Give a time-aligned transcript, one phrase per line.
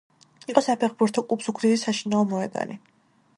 [0.53, 2.81] იყო საფეხბურთო კლუბ ზუგდიდის საშინაო მოედანი.